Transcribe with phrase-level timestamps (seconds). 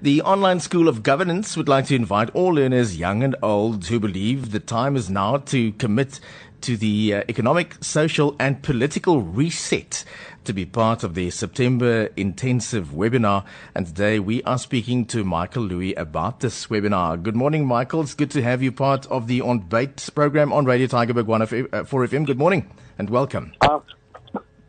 [0.00, 3.98] The Online School of Governance would like to invite all learners, young and old, who
[3.98, 6.20] believe the time is now to commit
[6.60, 10.04] to the uh, economic, social, and political reset
[10.44, 13.44] to be part of the September intensive webinar.
[13.74, 17.20] And today we are speaking to Michael Louis about this webinar.
[17.20, 18.02] Good morning, Michael.
[18.02, 22.24] It's good to have you part of the Ontbyt program on Radio Tygerberg 104 FM.
[22.24, 22.70] Good morning
[23.00, 23.52] and welcome.
[23.62, 23.80] Uh,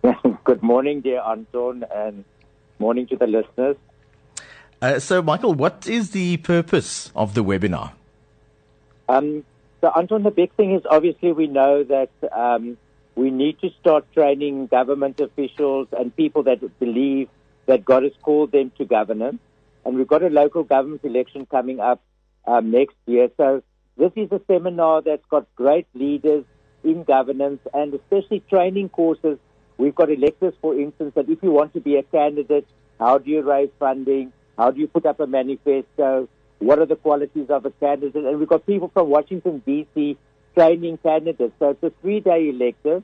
[0.44, 2.26] good morning, dear Anton, and
[2.80, 3.78] morning to the listeners.
[4.82, 7.92] Uh, so, Michael, what is the purpose of the webinar?
[9.10, 9.44] Um,
[9.82, 12.78] so, Anton, the big thing is obviously we know that um,
[13.16, 17.28] we need to start training government officials and people that believe
[17.66, 19.40] that God has called them to governance.
[19.84, 22.02] And we've got a local government election coming up
[22.46, 23.30] um, next year.
[23.36, 23.64] So,
[23.98, 26.46] this is a seminar that's got great leaders
[26.86, 29.38] in governance and especially training courses.
[29.78, 32.66] We've got electors, for instance, that if you want to be a candidate,
[32.98, 34.32] how do you raise funding?
[34.60, 36.28] How do you put up a manifesto?
[36.60, 38.26] What are the qualities of a candidate?
[38.26, 40.18] And we've got people from Washington, D.C.
[40.54, 41.54] training candidates.
[41.60, 43.02] So it's a three-day elective,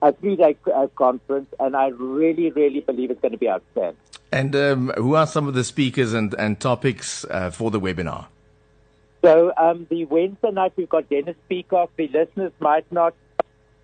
[0.00, 3.96] a three-day uh, conference, and I really, really believe it's going to be outstanding.
[4.30, 8.26] And um, who are some of the speakers and, and topics uh, for the webinar?
[9.24, 11.90] So um, the Wednesday night we've got Dennis Peacock.
[11.96, 13.14] The listeners might not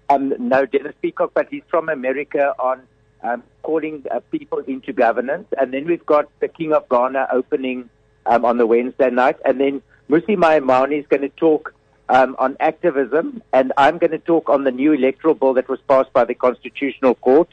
[0.09, 2.83] um, know Dennis Peacock, but he's from America on
[3.23, 5.47] um, calling uh, people into governance.
[5.59, 7.89] And then we've got the King of Ghana opening
[8.27, 9.37] um, on the Wednesday night.
[9.45, 11.75] And then Mmusi Maimane is going to talk
[12.09, 13.43] um, on activism.
[13.53, 16.35] And I'm going to talk on the new electoral bill that was passed by the
[16.35, 17.49] Constitutional Court.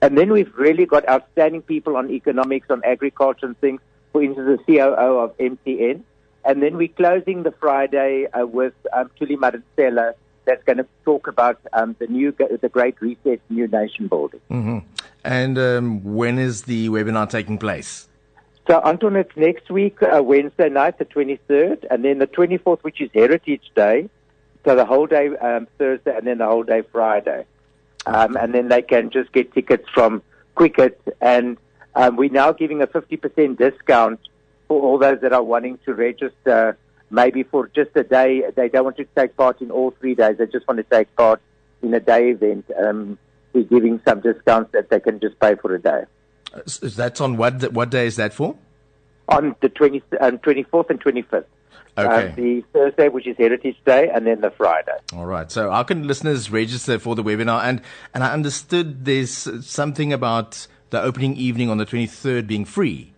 [0.00, 3.80] And then we've really got outstanding people on economics, on agriculture and things.
[4.12, 6.02] For instance, the COO of MTN.
[6.44, 10.14] And then we're closing the Friday uh, with um, Thuli Madonsela,
[10.50, 14.40] that's going to talk about um, the new, the Great Reset, new nation building.
[14.50, 14.78] Mm-hmm.
[15.22, 18.08] And um, when is the webinar taking place?
[18.66, 23.00] So, Anton, it's next week, uh, Wednesday night, the 23rd, and then the 24th, which
[23.00, 24.10] is Heritage Day.
[24.64, 27.46] So the whole day um, Thursday, and then the whole day Friday.
[28.06, 30.22] Um, and then they can just get tickets from
[30.56, 31.00] Quicket.
[31.20, 31.56] And
[31.94, 34.20] um, we're now giving a 50% discount
[34.68, 36.76] for all those that are wanting to register
[37.10, 38.44] maybe for just a day.
[38.54, 40.38] They don't want to take part in all three days.
[40.38, 41.40] They just want to take part
[41.82, 42.70] in a day event.
[42.78, 43.18] Um,
[43.52, 46.04] we're giving some discounts that they can just pay for a day.
[46.66, 48.56] Is that on what what day is that for?
[49.28, 51.44] On the 20, um, 24th and 25th.
[51.96, 52.28] Okay.
[52.28, 54.96] Um, the Thursday, which is Heritage Day, and then the Friday.
[55.12, 55.50] All right.
[55.50, 57.62] So, how can listeners register for the webinar?
[57.62, 57.82] And
[58.14, 63.12] and I understood there's something about the opening evening on the 23rd being free.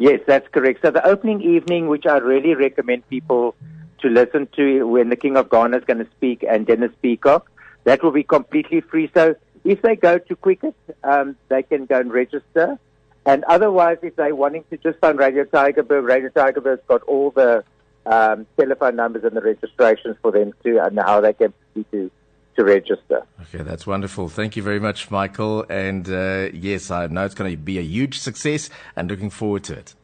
[0.00, 0.80] Yes, that's correct.
[0.80, 3.54] So the opening evening, which I really recommend people
[4.00, 7.50] to listen to when the King of Ghana is going to speak and Dennis Peacock,
[7.84, 9.10] that will be completely free.
[9.12, 10.74] So if they go to Quicket,
[11.04, 12.78] um, they can go and register.
[13.26, 17.62] And otherwise, if they're wanting to just phone Radio Tygerberg, Radio Tygerberg's got all the
[18.06, 21.52] um, telephone numbers and the registrations for them too, and how they can
[21.92, 22.10] to
[22.60, 23.22] to register.
[23.42, 24.28] Okay, that's wonderful.
[24.28, 25.64] Thank you very much, Michael.
[25.68, 29.64] And uh, yes, I know it's going to be a huge success and looking forward
[29.64, 29.94] to it.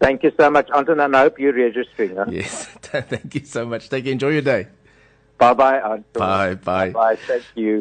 [0.00, 2.16] Thank you so much, Anton, and I hope you're registering.
[2.16, 2.26] Huh?
[2.28, 3.88] Yes, thank you so much.
[3.88, 4.12] Take care.
[4.12, 4.66] Enjoy your day.
[5.38, 6.04] Bye bye, Anton.
[6.12, 6.90] Bye bye.
[6.90, 7.16] Bye.
[7.16, 7.80] Thank you.